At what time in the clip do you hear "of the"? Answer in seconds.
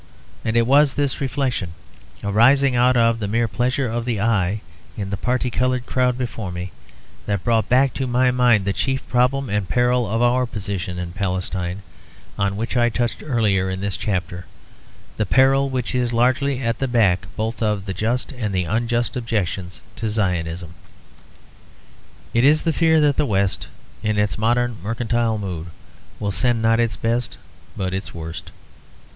2.97-3.27, 3.87-4.19, 17.61-17.93, 18.45-18.63